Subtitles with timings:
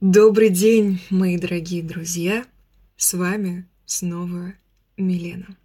[0.00, 2.46] Добрый день, мои дорогие друзья!
[2.96, 4.54] С вами снова
[4.96, 5.58] Милена.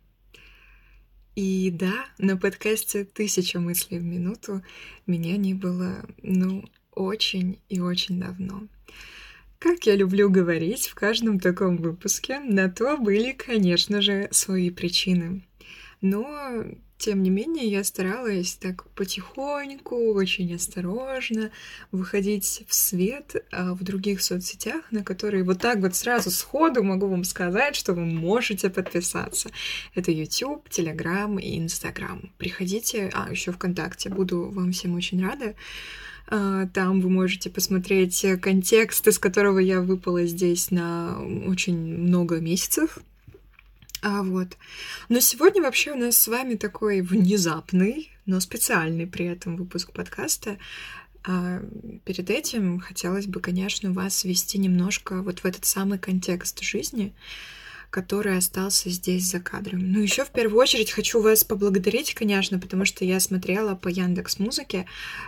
[1.38, 4.62] И да, на подкасте «Тысяча мыслей в минуту»
[5.08, 8.68] меня не было, ну, очень и очень давно.
[9.58, 15.46] Как я люблю говорить в каждом таком выпуске, на то были, конечно же, свои причины.
[16.02, 16.66] Но
[16.98, 21.52] тем не менее, я старалась так потихоньку, очень осторожно
[21.92, 27.08] выходить в свет а в других соцсетях, на которые вот так вот сразу сходу могу
[27.08, 29.50] вам сказать, что вы можете подписаться.
[29.94, 32.32] Это YouTube, Telegram и Instagram.
[32.38, 34.10] Приходите, а еще ВКонтакте.
[34.10, 35.54] Буду вам всем очень рада.
[36.28, 43.00] А, там вы можете посмотреть контекст, из которого я выпала здесь на очень много месяцев.
[44.06, 44.56] А, вот.
[45.10, 50.60] Но сегодня вообще у нас с вами такой внезапный, но специальный при этом выпуск подкаста.
[51.24, 51.64] А
[52.04, 57.16] перед этим хотелось бы, конечно, вас ввести немножко вот в этот самый контекст жизни,
[57.90, 59.92] который остался здесь за кадром.
[59.92, 64.40] Ну, еще в первую очередь хочу вас поблагодарить, конечно, потому что я смотрела по Яндекс
[64.40, 64.86] Музыке,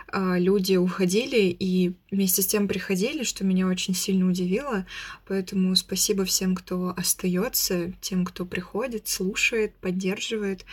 [0.08, 4.86] а, люди уходили и вместе с тем приходили, что меня очень сильно удивило.
[5.26, 10.64] Поэтому спасибо всем, кто остается, тем, кто приходит, слушает, поддерживает.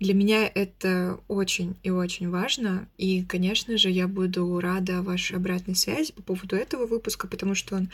[0.00, 2.88] Для меня это очень и очень важно.
[2.98, 7.76] И, конечно же, я буду рада вашей обратной связи по поводу этого выпуска, потому что
[7.76, 7.90] он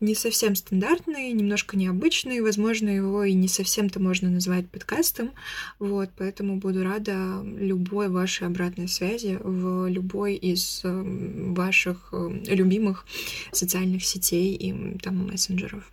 [0.00, 5.32] не совсем стандартный, немножко необычный, возможно, его и не совсем-то можно назвать подкастом.
[5.78, 13.06] Вот, поэтому буду рада любой вашей обратной связи в любой из эм, ваших эм, любимых
[13.52, 15.90] социальных сетей и там мессенджеров.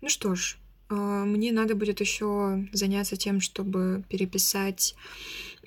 [0.00, 0.58] Ну что ж,
[0.90, 4.94] э, мне надо будет еще заняться тем, чтобы переписать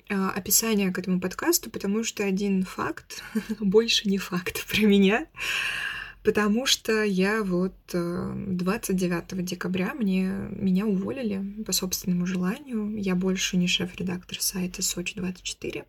[0.08, 3.22] э, описание к этому подкасту, потому что один факт,
[3.60, 5.26] больше не факт про меня,
[6.22, 12.96] потому что я вот 29 э, декабря мне, меня уволили по собственному желанию.
[12.96, 15.84] Я больше не шеф-редактор сайта Сочи24.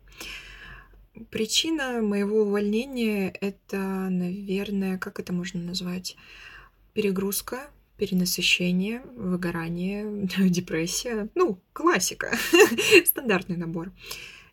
[1.30, 6.16] Причина моего увольнения— это, наверное, как это можно назвать?
[6.94, 11.28] Перегрузка, перенасыщение, выгорание, депрессия.
[11.34, 12.36] Ну, классика,
[13.04, 13.92] стандартный набор.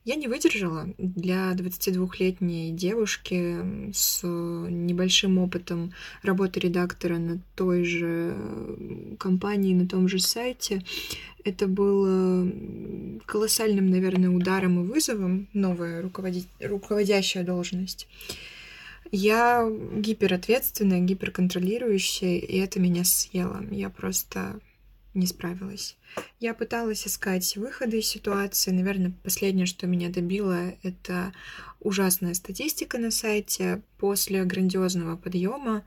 [0.10, 0.90] Я не выдержала.
[0.98, 5.94] Для 22-летней девушки с небольшим опытом
[6.24, 8.36] работы редактора на той же
[9.20, 10.84] компании, на том же сайте,
[11.44, 12.52] это было
[13.28, 16.46] колоссальным, наверное, ударом и вызовом, новая руководи...
[16.60, 18.08] руководящая должность.
[19.12, 23.64] Я гиперответственная, гиперконтролирующая, и это меня съело.
[23.70, 24.60] Я просто
[25.14, 25.98] не справилась.
[26.40, 28.72] Я пыталась искать выходы из ситуации.
[28.72, 31.34] Наверное, последнее, что меня добило, это
[31.80, 33.82] ужасная статистика на сайте.
[33.98, 35.84] После грандиозного подъема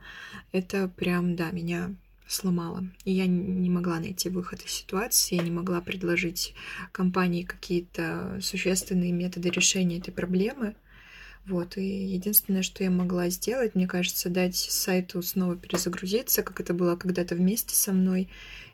[0.51, 1.95] это прям, да, меня
[2.27, 2.83] сломало.
[3.05, 6.53] И я не могла найти выход из ситуации, я не могла предложить
[6.91, 10.75] компании какие-то существенные методы решения этой проблемы.
[11.45, 16.73] Вот, и единственное, что я могла сделать, мне кажется, дать сайту снова перезагрузиться, как это
[16.73, 18.29] было когда-то вместе со мной,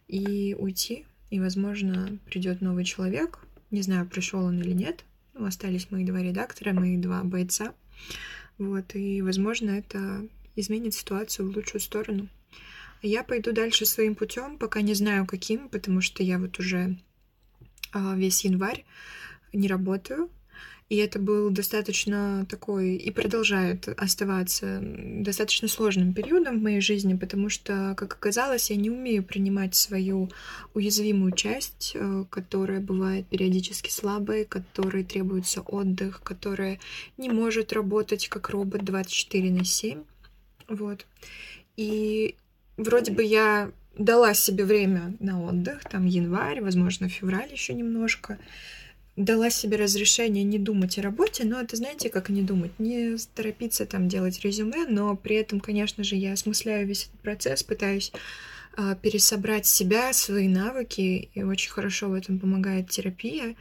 [0.09, 1.05] и уйти.
[1.29, 3.39] И, возможно, придет новый человек.
[3.71, 5.05] Не знаю, пришел он или нет.
[5.35, 7.73] Ну, остались мои два редактора, мои два бойца.
[8.57, 12.27] Вот, и, возможно, это изменит ситуацию в лучшую сторону.
[13.01, 16.97] Я пойду дальше своим путем, пока не знаю каким, потому что я вот уже
[17.93, 18.83] а, весь январь
[19.53, 20.29] не работаю.
[20.89, 27.50] И это был достаточно такой, и продолжает оставаться достаточно сложным периодом в моей жизни, потому
[27.50, 30.29] что, как оказалось, я не умею принимать свою
[30.73, 36.79] уязвимую часть, э, которая бывает периодически слабой, которой требуется отдых, которая
[37.17, 40.01] не может работать как робот 24 на 7.
[40.69, 41.06] Вот.
[41.77, 42.35] И
[42.77, 48.39] вроде бы я дала себе время на отдых, там январь, возможно, февраль еще немножко,
[49.19, 53.85] дала себе разрешение не думать о работе, но это, знаете, как не думать, не торопиться
[53.85, 58.13] там делать резюме, но при этом, конечно же, я осмысляю весь этот процесс, пытаюсь
[58.77, 63.56] э, пересобрать себя, свои навыки, и очень хорошо в этом помогает терапия.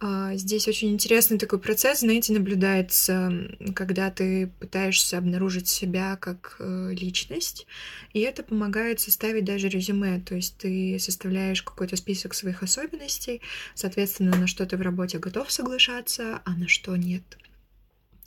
[0.00, 3.32] А, здесь очень интересный такой процесс, знаете, наблюдается,
[3.74, 7.66] когда ты пытаешься обнаружить себя как э, личность,
[8.12, 13.42] и это помогает составить даже резюме, то есть ты составляешь какой-то список своих особенностей,
[13.74, 17.24] соответственно, на что ты в работе готов соглашаться, а на что нет.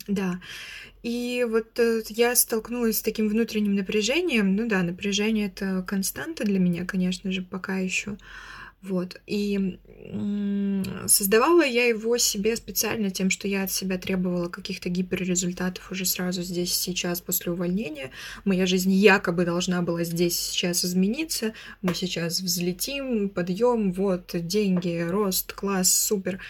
[0.08, 0.40] Да,
[1.02, 6.58] и вот э, я столкнулась с таким внутренним напряжением, ну да, напряжение это константа для
[6.58, 8.18] меня, конечно же, пока еще,
[8.82, 9.20] Вот.
[9.28, 9.78] И
[11.06, 16.42] создавала я его себе специально тем, что я от себя требовала каких-то гиперрезультатов уже сразу
[16.42, 18.10] здесь, сейчас, после увольнения.
[18.44, 21.54] Моя жизнь якобы должна была здесь сейчас измениться.
[21.80, 26.40] Мы сейчас взлетим, подъем, вот, деньги, рост, класс, супер.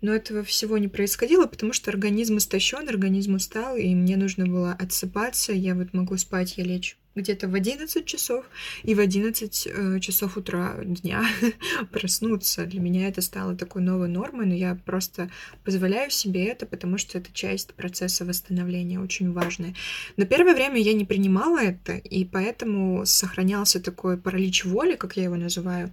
[0.00, 4.72] Но этого всего не происходило, потому что организм истощен, организм устал, и мне нужно было
[4.72, 5.52] отсыпаться.
[5.52, 8.44] Я вот могу спать, я лечу где-то в 11 часов
[8.82, 11.24] и в 11 э, часов утра дня
[11.90, 12.64] проснуться.
[12.64, 15.30] Для меня это стало такой новой нормой, но я просто
[15.64, 19.74] позволяю себе это, потому что это часть процесса восстановления, очень важная.
[20.16, 25.24] Но первое время я не принимала это, и поэтому сохранялся такой паралич воли, как я
[25.24, 25.92] его называю,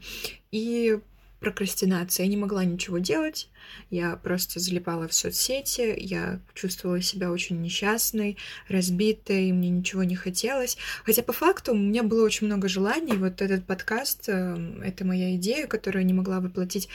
[0.51, 0.99] и
[1.39, 2.25] прокрастинация.
[2.25, 3.49] Я не могла ничего делать,
[3.89, 10.77] я просто залипала в соцсети, я чувствовала себя очень несчастной, разбитой, мне ничего не хотелось.
[11.05, 13.17] Хотя по факту у меня было очень много желаний.
[13.17, 16.89] Вот этот подкаст э,— это моя идея, которую я не могла воплотить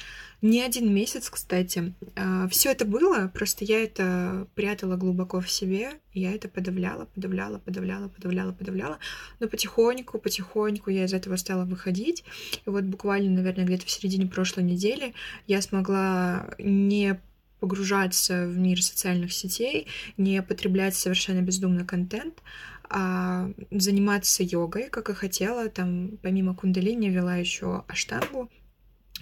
[0.44, 1.94] не один месяц, кстати.
[2.16, 7.58] А, Все это было, просто я это прятала глубоко в себе, я это подавляла, подавляла,
[7.58, 8.98] подавляла, подавляла, подавляла.
[9.40, 12.24] Но потихоньку, потихоньку я из этого стала выходить.
[12.66, 15.14] И вот буквально, наверное, где-то в середине прошлой недели
[15.46, 17.20] я смогла не
[17.60, 19.86] погружаться в мир социальных сетей,
[20.16, 22.42] не потреблять совершенно бездумный контент,
[22.90, 25.68] а заниматься йогой, как и хотела.
[25.68, 28.50] Там помимо кундалини вела еще аштангу,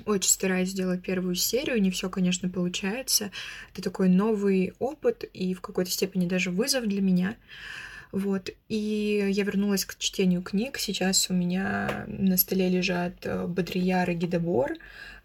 [0.07, 1.81] очень стараюсь сделать первую серию.
[1.81, 3.31] Не все, конечно, получается.
[3.73, 7.37] Это такой новый опыт и в какой-то степени даже вызов для меня.
[8.11, 8.51] Вот.
[8.69, 10.79] И я вернулась к чтению книг.
[10.79, 14.73] Сейчас у меня на столе лежат э, Бодрияр и Гидобор.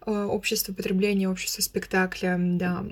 [0.08, 2.82] Э, общество потребления, общество спектакля, да,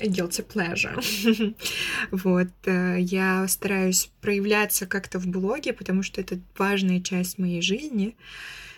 [0.00, 1.54] guilty pleasure.
[2.10, 2.48] вот.
[2.64, 8.16] Э, я стараюсь проявляться как-то в блоге, потому что это важная часть моей жизни.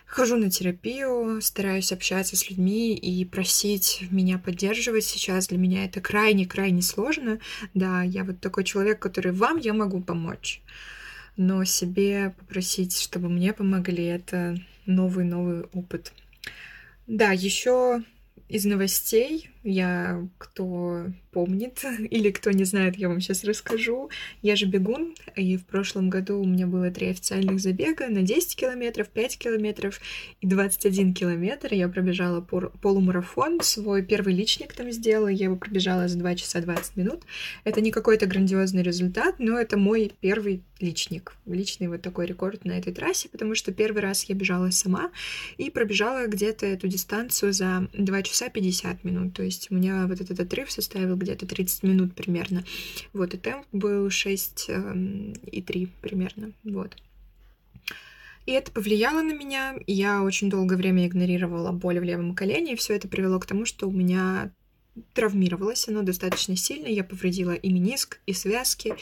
[0.05, 5.49] Хожу на терапию, стараюсь общаться с людьми и просить меня поддерживать сейчас.
[5.49, 7.39] Для меня это крайне-крайне сложно.
[7.73, 10.61] Да, я вот такой человек, который вам я могу помочь.
[11.39, 16.13] Но себе попросить, чтобы мне помогли, это новый-новый опыт.
[17.09, 18.03] Да, еще
[18.49, 24.11] из новостей я, кто помнит или кто не знает, я вам сейчас расскажу.
[24.43, 28.57] Я же бегун, и в прошлом году у меня было три официальных забега на 10
[28.57, 30.01] километров, 5 километров
[30.41, 31.75] и 21 километр.
[31.75, 36.97] Я пробежала полумарафон, свой первый личник там сделала, я его пробежала за 2 часа 20
[36.97, 37.23] минут.
[37.65, 42.73] Это не какой-то грандиозный результат, но это мой первый личник, личный вот такой рекорд на
[42.73, 45.11] этой трассе, потому что первый раз я бежала сама
[45.57, 50.21] и пробежала где-то эту дистанцию за 2 часа 50 минут, то есть у меня вот
[50.21, 52.65] этот отрыв составил где-то 30 минут примерно.
[53.13, 56.97] Вот, и темп был 6 эм, и 3 примерно, вот.
[58.47, 59.75] И это повлияло на меня.
[59.87, 63.67] Я очень долгое время игнорировала боль в левом колене, и все это привело к тому,
[63.67, 64.51] что у меня
[65.13, 66.87] травмировалось оно достаточно сильно.
[66.87, 68.95] Я повредила и мениск, и связки.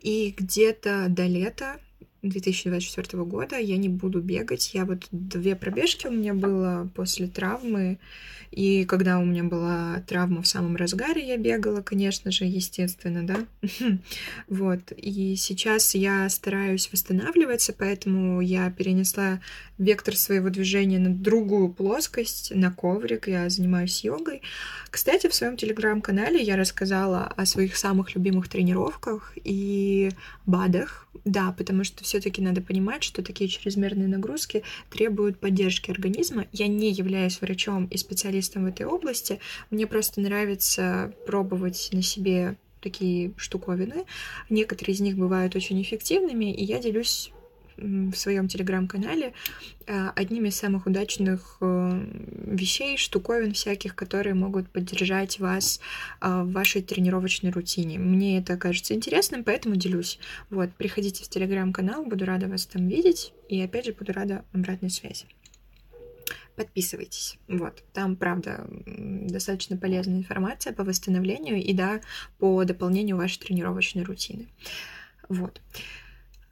[0.00, 1.78] И где-то до лета
[2.28, 4.74] 2024 года я не буду бегать.
[4.74, 7.98] Я вот две пробежки у меня было после травмы.
[8.50, 13.46] И когда у меня была травма в самом разгаре, я бегала, конечно же, естественно, да.
[14.48, 14.92] Вот.
[14.96, 19.40] И сейчас я стараюсь восстанавливаться, поэтому я перенесла
[19.78, 23.28] вектор своего движения на другую плоскость, на коврик.
[23.28, 24.42] Я занимаюсь йогой.
[24.90, 30.10] Кстати, в своем телеграм-канале я рассказала о своих самых любимых тренировках и
[30.46, 31.05] БАДах.
[31.26, 36.46] Да, потому что все-таки надо понимать, что такие чрезмерные нагрузки требуют поддержки организма.
[36.52, 39.40] Я не являюсь врачом и специалистом в этой области.
[39.70, 44.04] Мне просто нравится пробовать на себе такие штуковины.
[44.50, 47.32] Некоторые из них бывают очень эффективными, и я делюсь
[47.76, 49.32] в своем телеграм-канале
[49.86, 52.06] э, одними из самых удачных э,
[52.46, 55.80] вещей, штуковин всяких, которые могут поддержать вас
[56.20, 57.98] э, в вашей тренировочной рутине.
[57.98, 60.18] Мне это кажется интересным, поэтому делюсь.
[60.50, 64.90] Вот, приходите в телеграм-канал, буду рада вас там видеть, и опять же буду рада обратной
[64.90, 65.26] связи
[66.56, 67.38] подписывайтесь.
[67.48, 72.00] Вот, там, правда, достаточно полезная информация по восстановлению и, да,
[72.38, 74.48] по дополнению вашей тренировочной рутины.
[75.28, 75.60] Вот.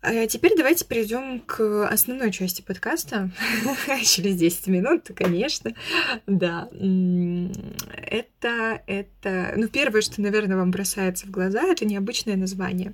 [0.06, 3.30] А теперь давайте перейдем к основной части подкаста.
[4.04, 5.73] Через 10 минут, конечно.
[6.26, 6.68] Да.
[8.06, 9.54] Это, это...
[9.56, 12.92] Ну, первое, что, наверное, вам бросается в глаза, это необычное название.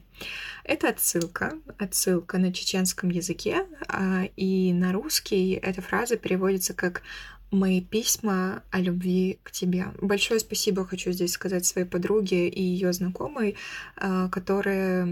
[0.63, 7.03] Это отсылка, отсылка на чеченском языке, а, и на русский эта фраза переводится как
[7.51, 9.87] мои письма о любви к тебе.
[10.01, 13.57] Большое спасибо хочу здесь сказать своей подруге и ее знакомой,
[13.97, 15.07] а, которая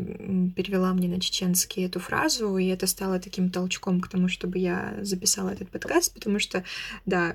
[0.55, 4.95] перевела мне на чеченский эту фразу, и это стало таким толчком к тому, чтобы я
[5.03, 6.65] записала этот подкаст, потому что,
[7.07, 7.35] да,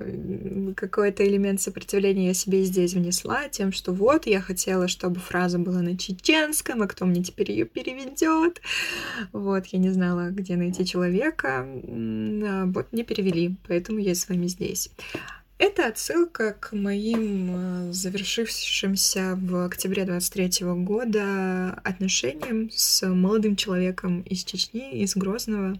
[0.76, 5.82] какой-то элемент сопротивления я себе здесь внесла тем, что вот, я хотела, чтобы фраза была
[5.82, 8.62] на чеченском, а кто мне теперь ее переведет?
[9.34, 14.48] Вот, я не знала, где найти человека, а вот не перевели, поэтому я с вами
[14.48, 14.93] здесь.
[15.58, 24.44] Это отсылка к моим э, завершившимся в октябре 23 года отношениям с молодым человеком из
[24.44, 25.80] Чечни, из Грозного.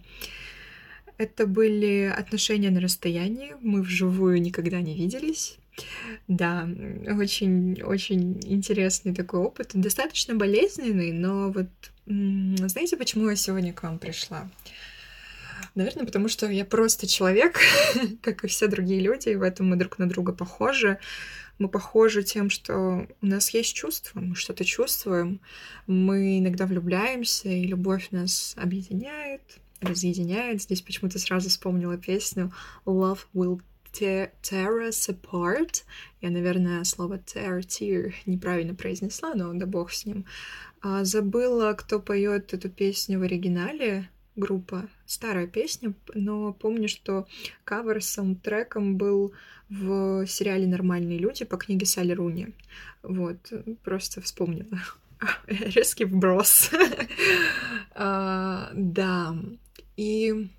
[1.18, 5.58] Это были отношения на расстоянии, мы вживую никогда не виделись.
[6.28, 6.68] Да,
[7.06, 11.68] очень-очень интересный такой опыт, достаточно болезненный, но вот
[12.06, 14.48] знаете, почему я сегодня к вам пришла?
[15.74, 17.58] Наверное, потому что я просто человек,
[18.22, 20.98] как и все другие люди, и в этом мы друг на друга похожи.
[21.58, 25.40] Мы похожи тем, что у нас есть чувства, мы что-то чувствуем,
[25.86, 29.42] мы иногда влюбляемся, и любовь нас объединяет,
[29.80, 30.62] разъединяет.
[30.62, 32.52] Здесь почему-то сразу вспомнила песню
[32.86, 33.60] Love Will
[33.92, 35.84] tear us apart.
[36.20, 40.24] Я, наверное, слово tear, tear неправильно произнесла, но да бог с ним.
[40.80, 44.88] А, забыла, кто поет эту песню в оригинале группа.
[45.06, 47.26] Старая песня, но помню, что
[47.64, 49.32] кавер с саундтреком был
[49.68, 52.48] в сериале «Нормальные люди» по книге Салли Руни.
[53.02, 53.38] Вот,
[53.82, 54.78] просто вспомнила.
[55.46, 56.70] Резкий вброс.
[57.94, 59.36] а, да,
[59.96, 60.50] и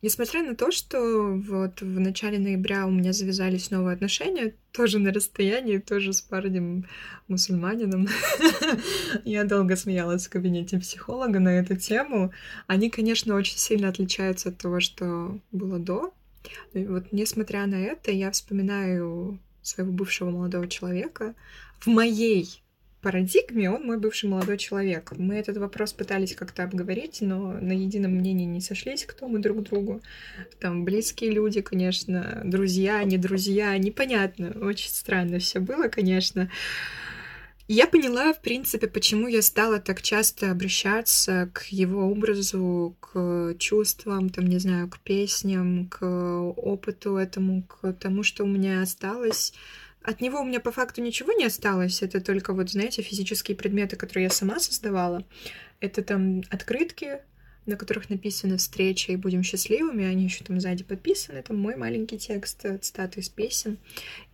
[0.00, 5.12] Несмотря на то, что вот в начале ноября у меня завязались новые отношения, тоже на
[5.12, 6.86] расстоянии, тоже с парнем
[7.26, 8.06] мусульманином.
[9.24, 12.32] Я долго смеялась в кабинете психолога на эту тему.
[12.68, 16.14] Они, конечно, очень сильно отличаются от того, что было до.
[16.74, 21.34] И вот несмотря на это, я вспоминаю своего бывшего молодого человека
[21.80, 22.62] в моей
[23.00, 25.12] парадигме он мой бывший молодой человек.
[25.16, 29.62] Мы этот вопрос пытались как-то обговорить, но на едином мнении не сошлись, кто мы друг
[29.62, 30.02] другу.
[30.60, 34.54] Там близкие люди, конечно, друзья, не друзья, непонятно.
[34.60, 36.50] Очень странно все было, конечно.
[37.70, 44.30] Я поняла, в принципе, почему я стала так часто обращаться к его образу, к чувствам,
[44.30, 49.52] там, не знаю, к песням, к опыту этому, к тому, что у меня осталось
[50.08, 52.00] от него у меня по факту ничего не осталось.
[52.00, 55.22] Это только вот, знаете, физические предметы, которые я сама создавала.
[55.80, 57.20] Это там открытки,
[57.66, 62.16] на которых написано «Встреча и будем счастливыми», они еще там сзади подписаны, там мой маленький
[62.16, 63.76] текст, цитаты из песен,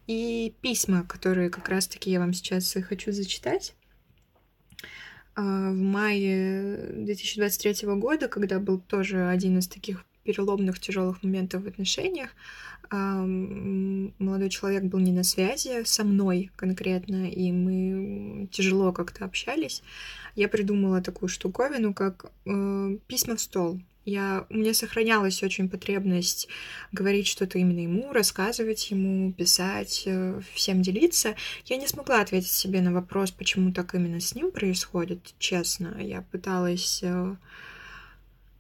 [0.07, 3.75] и письма, которые как раз-таки я вам сейчас хочу зачитать.
[5.35, 11.69] А, в мае 2023 года, когда был тоже один из таких переломных тяжелых моментов в
[11.69, 12.31] отношениях,
[12.91, 19.83] молодой человек был не на связи со мной конкретно, и мы тяжело как-то общались.
[20.37, 23.81] Я придумала такую штуковину, как э, письма в стол.
[24.05, 26.49] Я, у меня сохранялась очень потребность
[26.93, 31.37] говорить что-то именно ему, рассказывать ему, писать, э, всем делиться.
[31.65, 35.97] Я не смогла ответить себе на вопрос, почему так именно с ним происходит, честно.
[36.01, 37.37] Я пыталась э,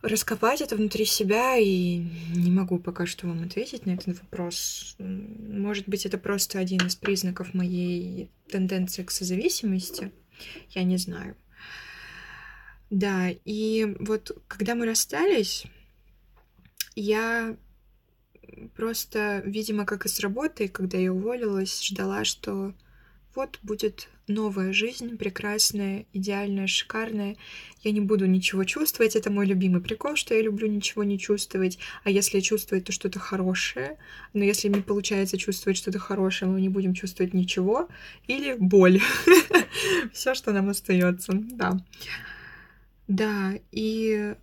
[0.04, 4.96] раскопать это внутри себя, и не могу пока что вам ответить на этот вопрос.
[4.98, 10.12] Может быть, это просто один из признаков моей тенденции к созависимости.
[10.70, 11.36] Я не знаю.
[12.90, 15.64] Да, и вот когда мы расстались,
[16.94, 17.56] я
[18.76, 22.74] просто, видимо, как и с работы, когда я уволилась, ждала, что
[23.34, 27.36] вот будет новая жизнь, прекрасная, идеальная, шикарная.
[27.82, 29.16] Я не буду ничего чувствовать.
[29.16, 31.78] Это мой любимый прикол, что я люблю ничего не чувствовать.
[32.04, 33.98] А если чувствовать, то что-то хорошее.
[34.32, 37.88] Но если не получается чувствовать что-то хорошее, мы не будем чувствовать ничего.
[38.26, 39.00] Или боль.
[40.12, 41.32] Все, что нам остается.
[41.34, 41.76] Да.
[43.06, 44.34] Да, и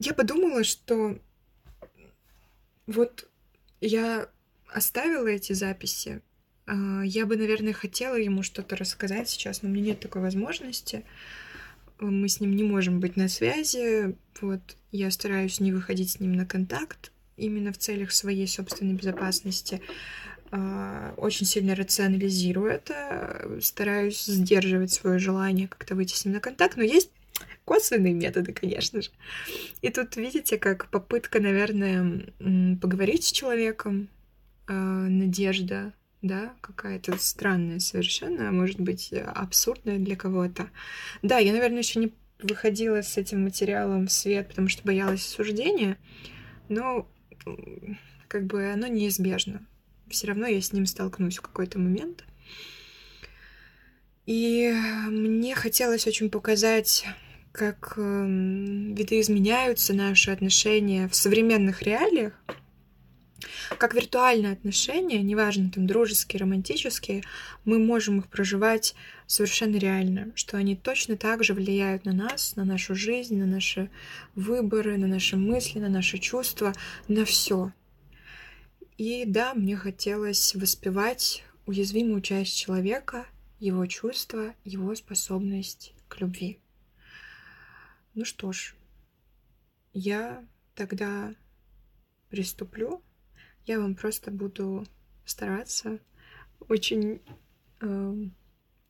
[0.00, 1.16] я подумала, что
[2.86, 3.28] вот
[3.80, 4.28] я
[4.66, 6.22] оставила эти записи,
[6.66, 11.04] я бы, наверное, хотела ему что-то рассказать сейчас, но мне нет такой возможности.
[12.00, 14.16] Мы с ним не можем быть на связи.
[14.40, 19.80] Вот я стараюсь не выходить с ним на контакт именно в целях своей собственной безопасности.
[20.50, 26.76] А, очень сильно рационализирую это, стараюсь сдерживать свое желание как-то выйти с ним на контакт,
[26.76, 27.10] но есть
[27.64, 29.10] косвенные методы, конечно же.
[29.80, 32.26] И тут видите, как попытка, наверное,
[32.80, 34.08] поговорить с человеком,
[34.66, 40.70] а, надежда да, какая-то странная совершенно, а может быть, абсурдная для кого-то.
[41.20, 45.98] Да, я, наверное, еще не выходила с этим материалом в свет, потому что боялась осуждения,
[46.68, 47.08] но
[48.28, 49.66] как бы оно неизбежно.
[50.08, 52.24] Все равно я с ним столкнусь в какой-то момент.
[54.26, 54.72] И
[55.08, 57.04] мне хотелось очень показать,
[57.50, 62.32] как э, видоизменяются наши отношения в современных реалиях,
[63.78, 67.22] как виртуальные отношения, неважно, там, дружеские, романтические,
[67.64, 68.94] мы можем их проживать
[69.26, 73.90] совершенно реально, что они точно так же влияют на нас, на нашу жизнь, на наши
[74.34, 76.72] выборы, на наши мысли, на наши чувства,
[77.08, 77.72] на все.
[78.98, 83.26] И да, мне хотелось воспевать уязвимую часть человека,
[83.58, 86.58] его чувства, его способность к любви.
[88.14, 88.74] Ну что ж,
[89.94, 91.34] я тогда
[92.28, 93.02] приступлю
[93.66, 94.86] я вам просто буду
[95.24, 95.98] стараться
[96.68, 97.20] очень...
[97.80, 98.14] Э,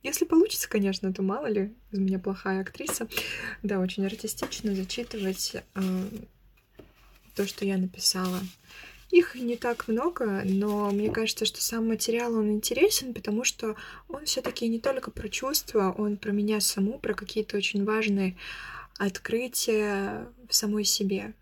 [0.03, 3.09] если получится, конечно, то мало ли, из меня плохая актриса.
[3.63, 5.81] Да, очень артистично зачитывать э,
[7.37, 8.41] то, что я написала.
[9.11, 13.77] Их не так много, но мне кажется, что сам материал, он интересен, потому что
[14.09, 18.37] он все таки не только про чувства, он про меня саму, про какие-то очень важные
[18.99, 21.35] открытия в самой себе.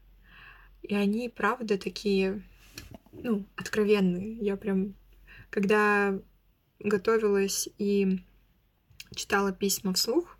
[0.82, 2.42] И они, правда, такие
[3.12, 4.36] ну, откровенные.
[4.36, 4.94] Я прям,
[5.50, 6.18] когда
[6.78, 8.20] готовилась и
[9.14, 10.38] читала письма вслух,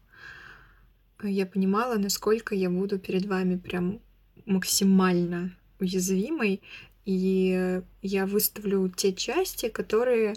[1.22, 4.00] я понимала, насколько я буду перед вами прям
[4.46, 6.62] максимально уязвимой,
[7.04, 10.34] и я выставлю те части, которые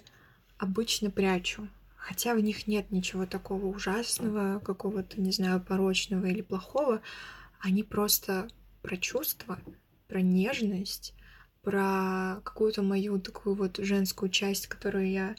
[0.58, 1.68] обычно прячу.
[1.96, 7.02] Хотя в них нет ничего такого ужасного, какого-то, не знаю, порочного или плохого.
[7.60, 8.50] Они просто
[8.82, 9.58] про чувства,
[10.10, 11.14] про нежность,
[11.64, 15.36] про какую-то мою такую вот женскую часть, которую я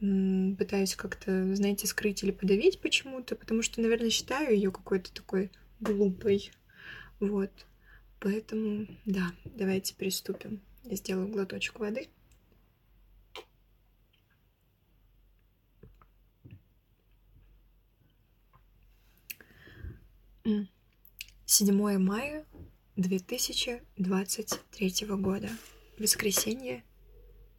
[0.00, 6.52] пытаюсь как-то, знаете, скрыть или подавить почему-то, потому что, наверное, считаю ее какой-то такой глупой.
[7.20, 7.50] Вот.
[8.20, 10.60] Поэтому, да, давайте приступим.
[10.84, 12.08] Я сделаю глоточек воды.
[21.44, 22.44] Седьмое мая
[22.98, 25.48] 2023 года.
[25.98, 26.84] Воскресенье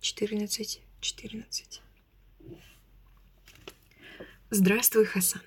[0.01, 0.81] 14.14.
[0.99, 1.81] 14.
[4.49, 5.41] Здравствуй, Хасан.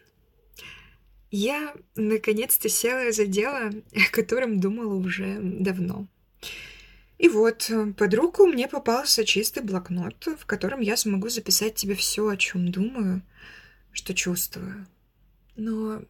[1.30, 6.06] Я наконец-то села за дело, о котором думала уже давно.
[7.18, 12.26] И вот, под руку мне попался чистый блокнот, в котором я смогу записать тебе все,
[12.28, 13.20] о чем думаю,
[13.92, 14.86] что чувствую.
[15.54, 16.02] Но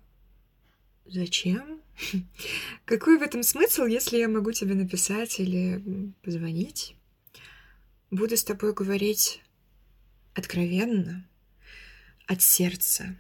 [1.05, 1.82] зачем?
[2.85, 6.97] Какой в этом смысл, если я могу тебе написать или позвонить?
[8.11, 9.43] Буду с тобой говорить
[10.35, 11.27] откровенно,
[12.27, 13.17] от сердца.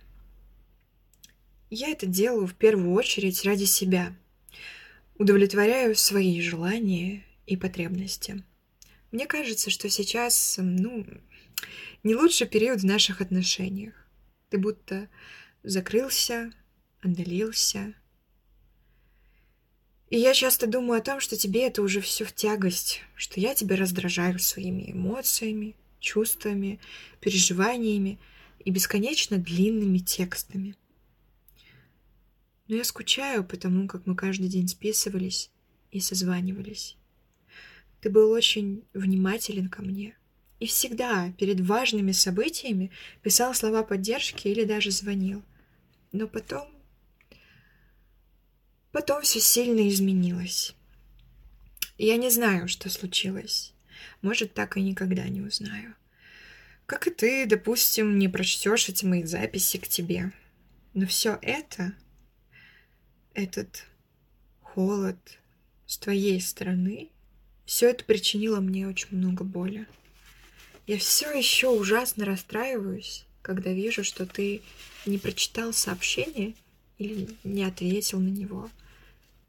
[1.70, 4.14] Я это делаю в первую очередь ради себя.
[5.16, 8.44] Удовлетворяю свои желания и потребности.
[9.10, 11.06] Мне кажется, что сейчас, ну,
[12.02, 13.94] не лучший период в наших отношениях.
[14.48, 15.08] Ты будто
[15.62, 16.52] закрылся,
[17.00, 17.94] отдалился,
[20.12, 23.54] и я часто думаю о том, что тебе это уже все в тягость, что я
[23.54, 26.80] тебя раздражаю своими эмоциями, чувствами,
[27.20, 28.18] переживаниями
[28.58, 30.76] и бесконечно длинными текстами.
[32.68, 35.50] Но я скучаю потому, как мы каждый день списывались
[35.90, 36.98] и созванивались.
[38.02, 40.14] Ты был очень внимателен ко мне
[40.60, 42.90] и всегда перед важными событиями
[43.22, 45.42] писал слова поддержки или даже звонил.
[46.12, 46.68] Но потом
[48.92, 50.74] Потом все сильно изменилось.
[51.96, 53.72] Я не знаю, что случилось.
[54.20, 55.94] Может, так и никогда не узнаю.
[56.86, 60.32] Как и ты, допустим, не прочтешь эти мои записи к тебе.
[60.92, 61.94] Но все это,
[63.32, 63.86] этот
[64.60, 65.18] холод
[65.86, 67.08] с твоей стороны,
[67.64, 69.86] все это причинило мне очень много боли.
[70.86, 74.60] Я все еще ужасно расстраиваюсь, когда вижу, что ты
[75.06, 76.54] не прочитал сообщение
[76.98, 78.68] или не ответил на него.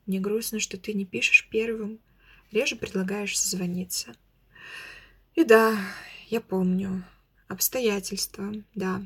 [0.06, 2.00] Мне грустно, что ты не пишешь первым,
[2.52, 4.14] реже предлагаешь созвониться.
[5.36, 5.78] И да,
[6.28, 7.06] я помню.
[7.48, 9.02] Обстоятельства, да.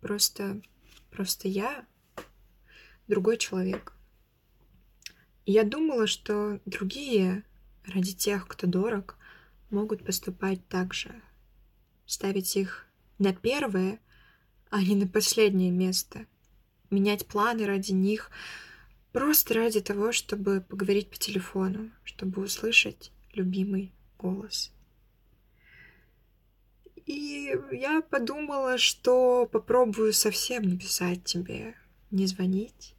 [0.00, 0.62] Просто,
[1.10, 1.86] просто я
[3.06, 3.92] другой человек.
[5.46, 7.44] я думала, что другие,
[7.86, 9.16] ради тех, кто дорог,
[9.70, 11.14] могут поступать так же.
[12.06, 12.86] Ставить их
[13.18, 14.00] на первое,
[14.70, 16.26] а не на последнее место.
[16.90, 18.30] Менять планы ради них—
[19.14, 24.72] Просто ради того, чтобы поговорить по телефону, чтобы услышать любимый голос.
[27.06, 31.76] И я подумала, что попробую совсем не писать тебе,
[32.10, 32.96] не звонить.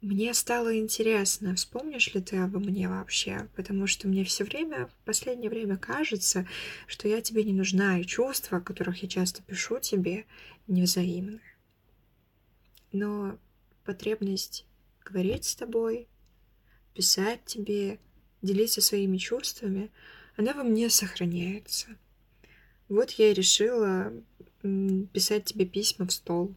[0.00, 5.04] мне стало интересно, вспомнишь ли ты обо мне вообще, потому что мне все время, в
[5.04, 6.48] последнее время кажется,
[6.86, 10.24] что я тебе не нужна, и чувства, о которых я часто пишу тебе,
[10.66, 11.42] невзаимны.
[12.90, 13.38] Но
[13.84, 14.64] потребность
[15.08, 16.08] говорить с тобой,
[16.94, 17.98] писать тебе,
[18.42, 19.90] делиться своими чувствами,
[20.36, 21.88] она во мне сохраняется.
[22.88, 24.12] Вот я и решила
[25.12, 26.54] писать тебе письма в стол.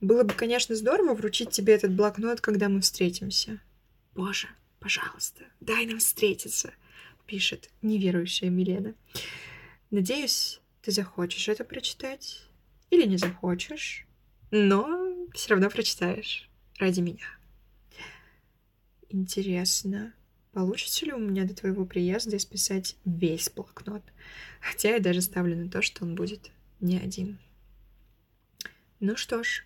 [0.00, 3.60] Было бы, конечно, здорово вручить тебе этот блокнот, когда мы встретимся.
[4.14, 6.72] Боже, пожалуйста, дай нам встретиться,
[7.26, 8.94] пишет неверующая Милена.
[9.90, 12.42] Надеюсь, ты захочешь это прочитать
[12.90, 14.06] или не захочешь,
[14.50, 17.37] но все равно прочитаешь ради меня.
[19.10, 20.12] Интересно,
[20.52, 24.02] получится ли у меня до твоего приезда исписать весь блокнот?
[24.60, 27.38] Хотя я даже ставлю на то, что он будет не один.
[29.00, 29.64] Ну что ж,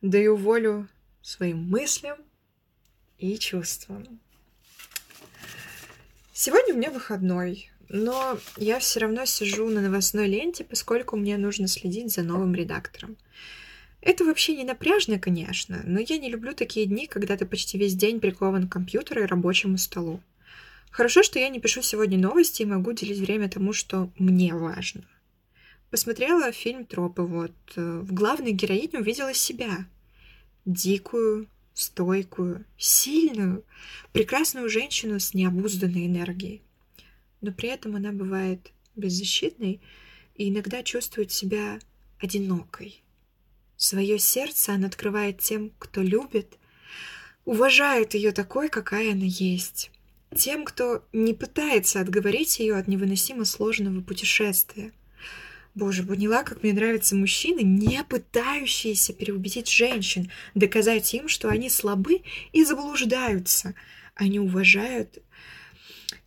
[0.00, 0.88] даю волю
[1.20, 2.18] своим мыслям
[3.18, 4.20] и чувствам.
[6.32, 11.68] Сегодня у меня выходной, но я все равно сижу на новостной ленте, поскольку мне нужно
[11.68, 13.16] следить за новым редактором.
[14.04, 17.94] Это вообще не напряжно, конечно, но я не люблю такие дни, когда ты почти весь
[17.94, 20.20] день прикован к компьютеру и рабочему столу.
[20.90, 25.04] Хорошо, что я не пишу сегодня новости и могу делить время тому, что мне важно.
[25.88, 27.52] Посмотрела фильм «Тропы», вот.
[27.76, 29.86] Э, в главной героине увидела себя
[30.66, 33.64] дикую, стойкую, сильную,
[34.12, 36.60] прекрасную женщину с необузданной энергией.
[37.40, 39.80] Но при этом она бывает беззащитной
[40.34, 41.78] и иногда чувствует себя
[42.18, 43.03] одинокой.
[43.76, 46.58] Свое сердце она открывает тем, кто любит,
[47.44, 49.90] уважает ее такой, какая она есть.
[50.34, 54.92] Тем, кто не пытается отговорить ее от невыносимо сложного путешествия–
[55.74, 62.22] Боже, поняла, как мне нравятся мужчины, не пытающиеся переубедить женщин, доказать им, что они слабы
[62.52, 63.74] и заблуждаются.
[64.14, 65.18] Они уважают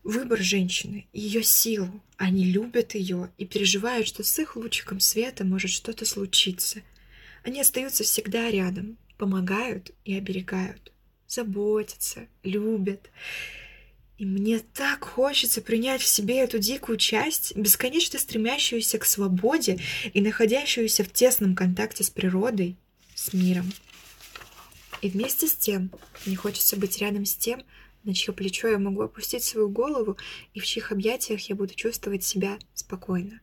[0.04, 2.04] выбор женщины, ее силу.
[2.18, 6.82] Они любят ее и переживают, что с их лучиком света может что-то случиться.
[7.48, 10.92] Они остаются всегда рядом, помогают и оберегают,
[11.30, 13.10] заботятся, любят.
[14.18, 19.80] И мне так хочется принять в себе эту дикую часть, бесконечно стремящуюся к свободе
[20.14, 22.76] и находящуюся в тесном контакте с природой,
[23.16, 23.72] с миром.
[25.02, 25.90] И вместе с тем
[26.26, 27.64] мне хочется быть рядом с тем,
[28.04, 30.18] на чье плечо я могу опустить свою голову
[30.54, 33.40] и в чьих объятиях я буду чувствовать себя спокойно.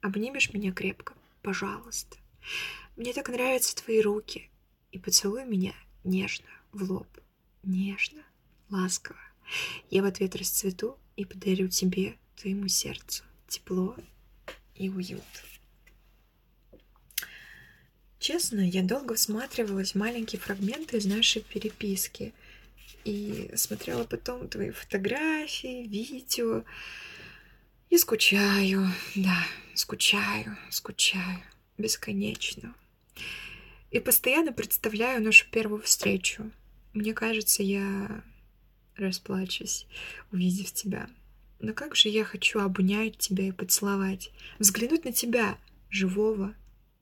[0.00, 2.16] Обнимешь меня крепко, пожалуйста.
[2.96, 4.50] Мне так нравятся твои руки.
[4.90, 7.06] И поцелуй меня нежно в лоб.
[7.62, 8.22] Нежно,
[8.70, 9.18] ласково.
[9.90, 13.96] Я в ответ расцвету и подарю тебе, твоему сердцу, тепло
[14.74, 15.22] и уют.
[18.18, 22.32] Честно, я долго всматривалась в маленькие фрагменты из нашей переписки
[23.04, 26.64] и смотрела потом твои фотографии, видео.
[27.90, 31.42] И скучаю, да, скучаю, скучаю,
[31.78, 32.74] бесконечно.
[33.90, 36.50] И постоянно представляю нашу первую встречу.
[36.92, 38.24] Мне кажется, я
[38.96, 39.86] расплачусь,
[40.32, 41.08] увидев тебя.
[41.58, 45.58] Но как же я хочу обнять тебя и поцеловать, взглянуть на тебя,
[45.90, 46.54] живого,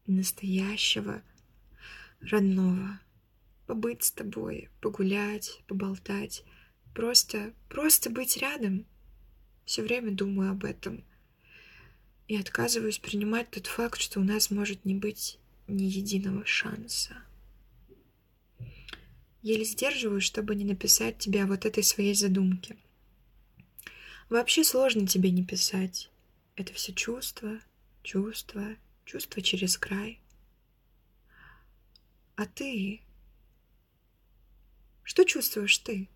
[0.06, 1.22] настоящего,
[2.20, 3.00] родного,
[3.66, 6.44] побыть с тобой, погулять, поболтать,
[6.94, 8.86] просто, просто быть рядом.
[9.64, 11.04] Все время думаю об этом
[12.28, 17.16] и отказываюсь принимать тот факт, что у нас может не быть ни единого шанса.
[19.42, 22.76] Еле сдерживаю, чтобы не написать тебе о вот этой своей задумке.
[24.30, 26.10] Вообще сложно тебе не писать.
[26.56, 27.60] Это все чувства,
[28.02, 30.20] чувства, чувства через край.
[32.36, 33.02] А ты?
[35.02, 36.08] Что чувствуешь ты?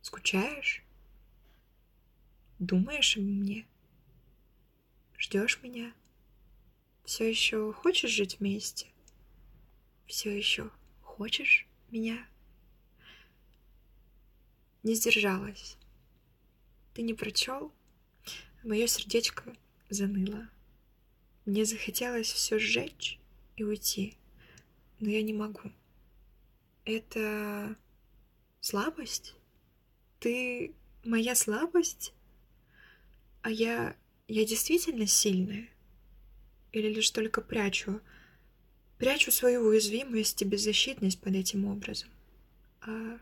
[0.00, 0.84] Скучаешь?
[2.58, 3.66] Думаешь обо мне?
[5.18, 5.92] Ждешь меня?
[7.04, 8.86] Все еще хочешь жить вместе?
[10.06, 10.70] Все еще
[11.02, 11.66] хочешь?
[11.92, 12.26] меня.
[14.82, 15.76] Не сдержалась.
[16.94, 17.70] Ты не прочел?
[18.64, 19.54] Мое сердечко
[19.90, 20.48] заныло.
[21.44, 23.18] Мне захотелось все сжечь
[23.56, 24.16] и уйти,
[25.00, 25.70] но я не могу.
[26.84, 27.76] Это
[28.60, 29.34] слабость?
[30.18, 32.14] Ты моя слабость?
[33.42, 33.96] А я...
[34.28, 35.68] я действительно сильная?
[36.72, 38.00] Или лишь только прячу
[39.02, 42.08] Прячу свою уязвимость и беззащитность под этим образом.
[42.82, 43.18] А,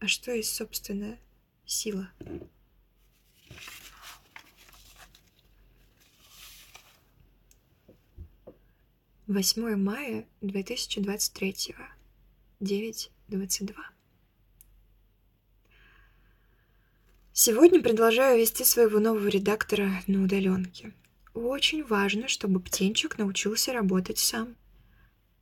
[0.00, 1.16] а что есть, собственно,
[1.64, 2.10] сила?
[9.28, 11.76] Восьмое мая 2023
[12.58, 13.74] 922.
[17.32, 20.92] Сегодня продолжаю вести своего нового редактора на удаленке.
[21.40, 24.56] Очень важно, чтобы птенчик научился работать сам.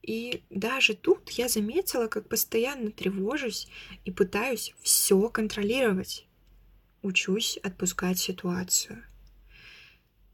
[0.02, 3.66] И даже тут я заметила, как постоянно тревожусь
[4.04, 6.26] и пытаюсь все контролировать.
[7.00, 9.02] Учусь отпускать ситуацию.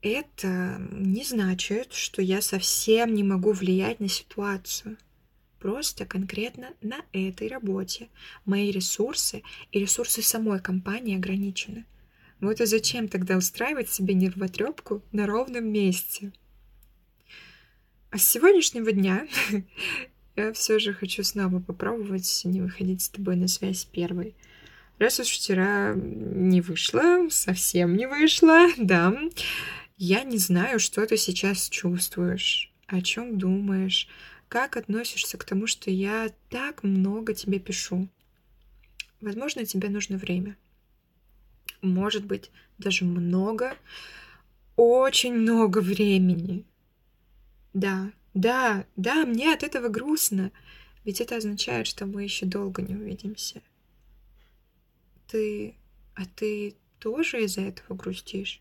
[0.00, 4.98] Это не значит, что я совсем не могу влиять на ситуацию.
[5.60, 8.08] Просто конкретно на этой работе
[8.46, 11.86] мои ресурсы и ресурсы самой компании ограничены.
[12.42, 16.32] Вот и зачем тогда устраивать себе нервотрепку на ровном месте?
[18.10, 19.28] А с сегодняшнего дня
[20.36, 24.34] я все же хочу снова попробовать не выходить с тобой на связь первой.
[24.98, 29.16] Раз уж вчера не вышло, совсем не вышло, да,
[29.96, 34.08] я не знаю, что ты сейчас чувствуешь, о чем думаешь,
[34.48, 38.08] как относишься к тому, что я так много тебе пишу.
[39.20, 40.56] Возможно, тебе нужно время
[41.82, 43.76] может быть даже много,
[44.76, 46.64] очень много времени.
[47.74, 50.52] Да, да, да, мне от этого грустно,
[51.04, 53.62] ведь это означает, что мы еще долго не увидимся.
[55.26, 55.74] Ты,
[56.14, 58.60] а ты тоже из-за этого грустишь?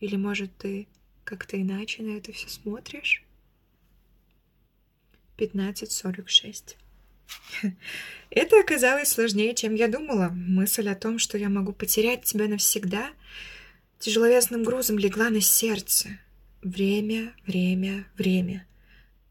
[0.00, 0.86] Или, может, ты
[1.24, 3.24] как-то иначе на это все смотришь?
[5.36, 6.76] 15.46
[8.30, 10.28] это оказалось сложнее, чем я думала.
[10.30, 13.10] Мысль о том, что я могу потерять тебя навсегда,
[13.98, 16.18] тяжеловесным грузом легла на сердце.
[16.62, 18.66] Время, время, время.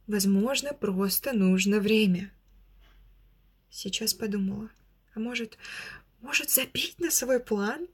[0.07, 2.31] Возможно, просто нужно время.
[3.69, 4.69] Сейчас подумала.
[5.13, 5.57] А может,
[6.21, 7.87] может забить на свой план?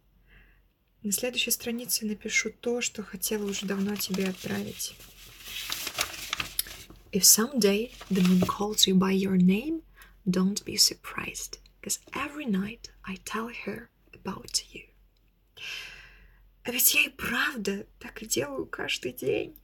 [1.04, 4.96] На следующей странице напишу то, что хотела уже давно тебе отправить.
[7.12, 9.84] If someday the moon calls you by your name,
[10.28, 14.84] Don't be surprised, because every night I tell her about you.
[16.64, 19.56] А ведь я и правда так и делаю каждый день.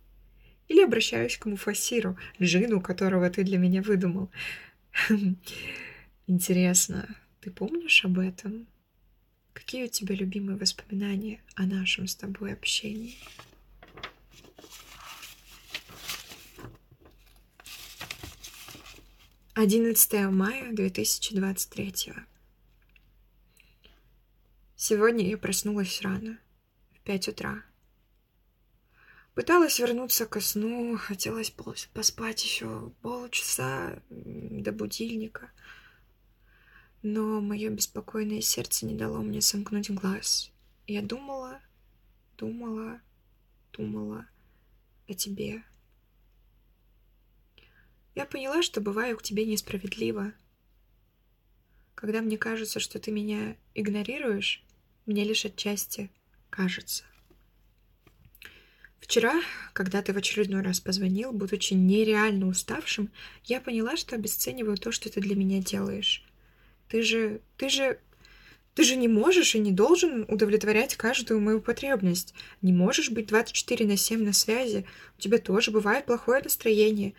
[0.67, 4.29] Или обращаюсь к Муфасиру, джину, которого ты для меня выдумал.
[6.27, 8.67] Интересно, ты помнишь об этом?
[9.53, 13.17] Какие у тебя любимые воспоминания о нашем с тобой общении?
[19.61, 22.13] 11 мая 2023.
[24.75, 26.39] Сегодня я проснулась рано,
[26.95, 27.63] в 5 утра.
[29.35, 31.53] Пыталась вернуться ко сну, хотелось
[31.93, 35.51] поспать еще полчаса до будильника.
[37.03, 40.51] Но мое беспокойное сердце не дало мне сомкнуть глаз.
[40.87, 41.61] Я думала,
[42.35, 42.99] думала,
[43.73, 44.25] думала
[45.07, 45.63] о тебе,
[48.15, 50.33] я поняла, что бываю к тебе несправедливо.
[51.95, 54.63] Когда мне кажется, что ты меня игнорируешь,
[55.05, 56.09] мне лишь отчасти
[56.49, 57.03] кажется.
[58.99, 59.33] Вчера,
[59.73, 63.11] когда ты в очередной раз позвонил, будучи нереально уставшим,
[63.43, 66.23] я поняла, что обесцениваю то, что ты для меня делаешь.
[66.87, 67.41] Ты же...
[67.57, 67.99] ты же...
[68.73, 72.33] Ты же не можешь и не должен удовлетворять каждую мою потребность.
[72.61, 74.85] Не можешь быть 24 на 7 на связи.
[75.17, 77.13] У тебя тоже бывает плохое настроение.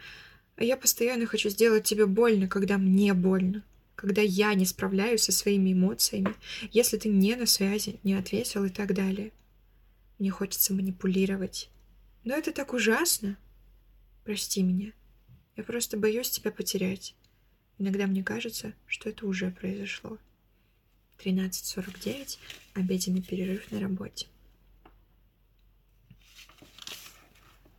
[0.57, 3.65] А я постоянно хочу сделать тебе больно, когда мне больно.
[3.95, 6.35] Когда я не справляюсь со своими эмоциями,
[6.71, 9.33] если ты не на связи, не ответил и так далее.
[10.19, 11.71] Мне хочется манипулировать.
[12.25, 13.37] Но это так ужасно.
[14.25, 14.93] Прости меня.
[15.57, 17.15] Я просто боюсь тебя потерять.
[17.79, 20.19] Иногда мне кажется, что это уже произошло.
[21.19, 22.39] 13.49.
[22.75, 24.27] Обеденный перерыв на работе.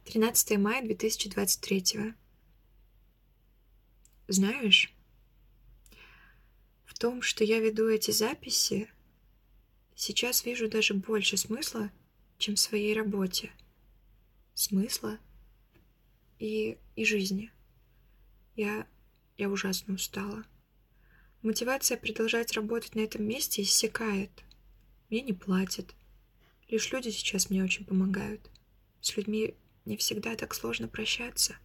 [0.05, 2.13] 13 мая 2023.
[4.33, 4.91] Знаешь,
[6.85, 8.89] в том, что я веду эти записи,
[9.93, 11.91] сейчас вижу даже больше смысла,
[12.39, 13.51] чем в своей работе.
[14.55, 15.19] Смысла
[16.39, 17.51] и, и жизни.
[18.55, 18.87] Я,
[19.37, 20.43] я ужасно устала.
[21.43, 24.31] Мотивация продолжать работать на этом месте иссякает.
[25.11, 25.93] Мне не платят.
[26.69, 28.49] Лишь люди сейчас мне очень помогают.
[28.99, 29.53] С людьми
[29.85, 31.55] не всегда так сложно прощаться.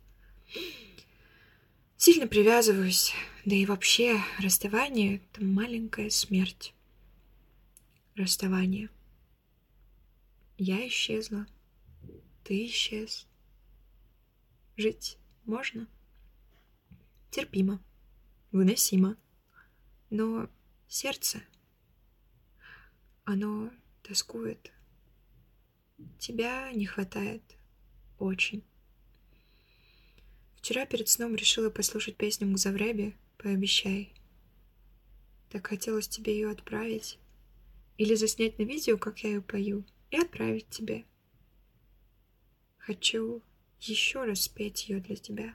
[2.00, 3.12] Сильно привязываюсь,
[3.44, 6.72] да и вообще расставание— это маленькая смерть.
[8.14, 8.88] Расставание.
[10.58, 11.44] Я исчезла,
[12.44, 13.26] ты исчез.
[14.76, 15.88] Жить можно?
[17.32, 17.82] Терпимо,
[18.52, 19.16] выносимо.
[20.08, 20.48] Но
[20.86, 21.42] сердце,
[23.24, 23.72] оно
[24.04, 24.70] тоскует.
[26.20, 27.42] Тебя не хватает
[28.20, 28.62] очень.
[30.68, 34.12] Вчера перед сном решила послушать песню Музавреби Пообещай.
[35.48, 37.18] Так хотелось тебе ее отправить.
[37.96, 41.06] Или заснять на видео, как я ее пою, и отправить тебе.
[42.76, 43.42] Хочу
[43.80, 45.54] еще раз спеть ее для тебя.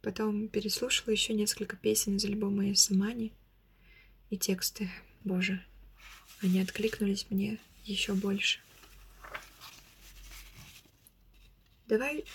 [0.00, 3.32] Потом переслушала еще несколько песен из альбома Ясамани,
[4.30, 4.88] и тексты,
[5.24, 5.60] боже,
[6.40, 8.60] они откликнулись мне еще больше.
[11.88, 12.26] Давай,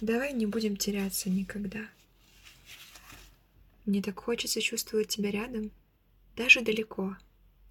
[0.00, 1.88] давай не будем теряться никогда.
[3.84, 5.72] Мне так хочется чувствовать тебя рядом,
[6.36, 7.16] даже далеко,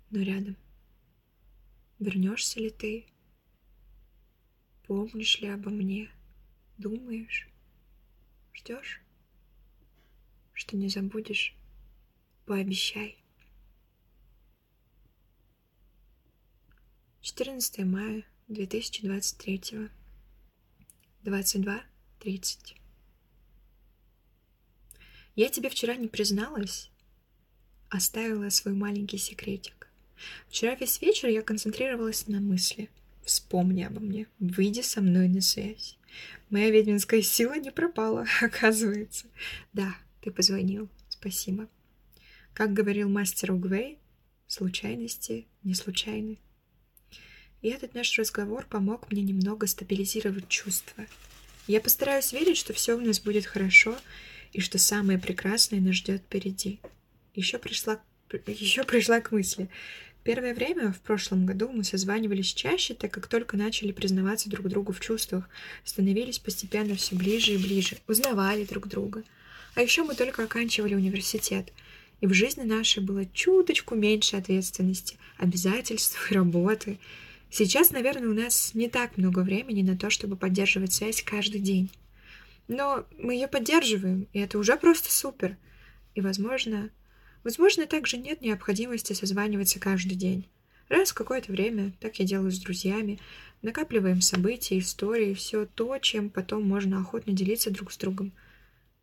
[0.09, 0.57] но рядом.
[1.97, 3.05] Вернешься ли ты?
[4.85, 6.11] Помнишь ли обо мне?
[6.77, 7.47] Думаешь?
[8.53, 9.01] Ждешь?
[10.51, 11.55] Что не забудешь?
[12.45, 13.17] Пообещай.
[17.21, 19.89] 14 мая 2023
[21.23, 22.75] 22.30
[25.35, 26.91] Я тебе вчера не призналась,
[27.89, 29.89] оставила свой маленький секретик.
[30.47, 32.89] Вчера весь вечер я концентрировалась на мысли.
[33.23, 35.97] Вспомни обо мне, выйди со мной на связь.
[36.49, 39.27] Моя ведьминская сила не пропала, оказывается.
[39.73, 41.67] Да, ты позвонил, спасибо.
[42.53, 43.99] Как говорил мастер Угвей,
[44.47, 46.39] случайности не случайны.
[47.61, 51.05] И этот наш разговор помог мне немного стабилизировать чувства.
[51.67, 53.97] Я постараюсь верить, что все у нас будет хорошо,
[54.53, 56.79] и что самое прекрасное нас ждет впереди.
[57.35, 58.01] Еще пришла,
[58.47, 59.69] еще пришла к мысли.
[60.23, 64.93] Первое время, в прошлом году, мы созванивались чаще, так как только начали признаваться друг другу
[64.93, 65.47] в чувствах,
[65.83, 69.23] становились постепенно все ближе и ближе, узнавали друг друга.
[69.75, 71.71] А еще мы только оканчивали университет,
[72.21, 76.99] и в жизни нашей было чуточку меньше ответственности, обязательств и работы—
[77.51, 81.89] Сейчас, наверное, у нас не так много времени на то, чтобы поддерживать связь каждый день.
[82.67, 85.57] Но мы ее поддерживаем, и это уже просто супер.
[86.13, 86.91] И, возможно,
[87.43, 90.47] возможно, также нет необходимости созваниваться каждый день.
[90.89, 93.19] Раз в какое-то время, так я делаю с друзьями,
[93.63, 98.31] накапливаем события, истории, все то, чем потом можно охотно делиться друг с другом.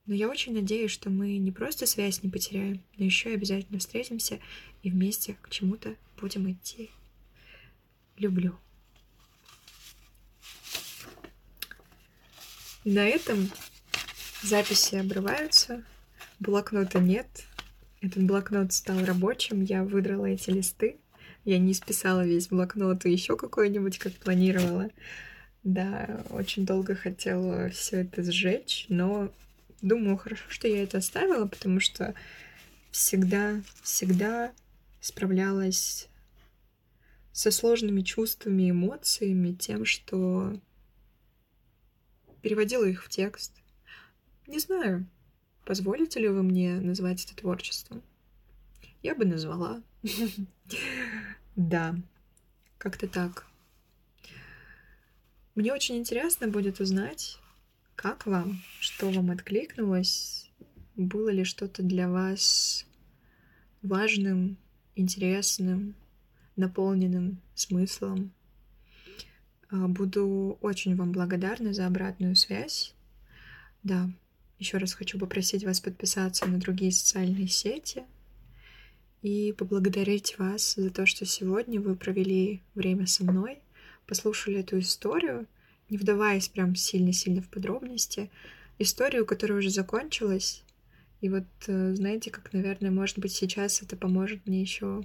[0.07, 3.81] Но я очень надеюсь, что мы не просто связь не потеряем, но еще и обязательно
[3.81, 4.39] встретимся
[4.85, 6.91] и вместе к чему-то будем идти
[8.19, 8.59] люблю.
[12.85, 13.51] На этом
[14.43, 15.83] записи обрываются,
[16.39, 17.27] блокнота нет.
[18.01, 20.97] Этот блокнот стал рабочим, я выдрала эти листы.
[21.45, 24.91] Я не списала весь блокнот и еще какой-нибудь, как планировала.
[25.65, 29.33] Да, очень долго хотела все это сжечь, но
[29.83, 32.15] думаю, хорошо, что я это оставила, потому что
[32.93, 34.53] всегда, всегда
[35.01, 36.09] справлялась
[37.37, 40.59] со сложными чувствами, эмоциями, тем, что
[42.41, 43.53] переводила их в текст.
[44.47, 45.07] Не знаю,
[45.67, 48.03] позволите ли вы мне назвать это творчеством.
[49.03, 49.83] Я бы назвала.
[51.57, 51.95] Да,
[52.79, 53.47] как-то так.
[55.55, 57.39] Мне очень интересно будет узнать,
[57.97, 60.51] как вам, что вам откликнулось,
[60.95, 62.87] было ли что-то для вас
[63.83, 64.57] важным,
[64.95, 65.95] интересным,
[66.57, 68.33] наполненным смыслом.
[69.71, 72.95] А, буду очень вам благодарна за обратную связь.
[73.83, 74.11] Да,
[74.59, 78.05] еще раз хочу попросить вас подписаться на другие социальные сети
[79.23, 83.59] и поблагодарить вас за то, что сегодня вы провели время со мной,
[84.07, 85.47] послушали эту историю,
[85.91, 88.31] не вдаваясь прям сильно-сильно в подробности,
[88.79, 90.63] историю, которая уже закончилась.
[91.21, 95.03] И вот, э, знаете, как, наверное, может быть, сейчас это поможет мне еще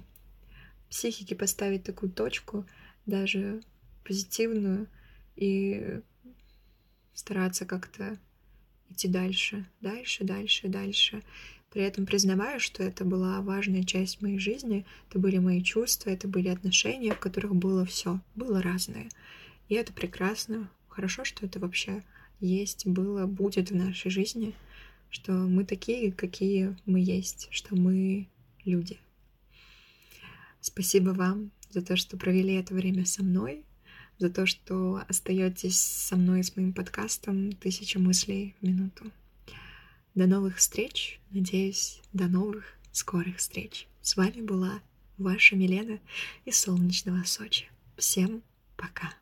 [0.92, 2.66] психике поставить такую точку,
[3.06, 3.62] даже
[4.04, 4.88] позитивную,
[5.36, 6.00] и
[7.14, 8.18] стараться как-то
[8.90, 11.22] идти дальше, дальше, дальше, дальше.
[11.70, 16.28] При этом признавая, что это была важная часть моей жизни, это были мои чувства, это
[16.28, 19.08] были отношения, в которых было все, было разное.
[19.70, 20.68] И это прекрасно.
[20.88, 22.02] Хорошо, что это вообще
[22.40, 24.52] есть, было, будет в нашей жизни,
[25.08, 28.28] что мы такие, какие мы есть, что мы
[28.66, 28.98] люди.
[30.62, 33.64] Спасибо вам за то, что провели это время со мной,
[34.18, 39.10] за то, что остаетесь со мной с моим подкастом «Тысяча мыслей в минуту».
[40.14, 43.88] До новых встреч, надеюсь, до новых скорых встреч.
[44.02, 44.80] С вами была
[45.18, 45.98] ваша Милена
[46.44, 47.68] из солнечного Сочи.
[47.96, 48.42] Всем
[48.76, 49.21] пока!